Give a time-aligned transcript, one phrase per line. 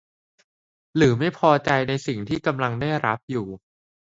[0.95, 3.47] หรือไม่พอใจในสิ่งที่กำลังได้รับอยู่